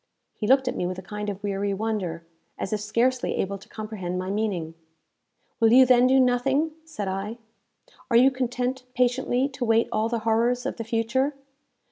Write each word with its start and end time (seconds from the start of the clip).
He 0.33 0.47
looked 0.47 0.67
at 0.67 0.75
me 0.75 0.87
with 0.87 0.97
a 0.97 1.03
kind 1.03 1.29
of 1.29 1.43
weary 1.43 1.75
wonder, 1.75 2.25
as 2.57 2.73
if 2.73 2.79
scarcely 2.81 3.35
able 3.35 3.59
to 3.59 3.69
comprehend 3.69 4.17
my 4.17 4.31
meaning. 4.31 4.73
"Will 5.59 5.71
you 5.71 5.85
then 5.85 6.07
do 6.07 6.19
nothing?" 6.19 6.71
said 6.85 7.07
I. 7.07 7.37
"Are 8.09 8.17
you 8.17 8.31
content 8.31 8.81
patiently 8.95 9.47
to 9.49 9.63
await 9.63 9.89
all 9.91 10.09
the 10.09 10.21
horrors 10.25 10.65
of 10.65 10.77
the 10.77 10.83
future? 10.83 11.35